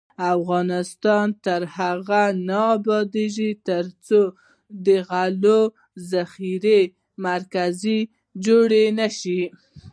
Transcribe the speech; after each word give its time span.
افغانستان 0.35 1.27
تر 1.45 1.61
هغو 1.77 2.25
نه 2.47 2.59
ابادیږي، 2.75 3.51
ترڅو 3.67 4.21
د 4.85 4.87
غلو 5.09 5.61
د 5.69 5.73
ذخیرې 6.11 6.81
مرکزونه 7.25 8.09
جوړ 8.45 8.69
نشي. 8.99 9.41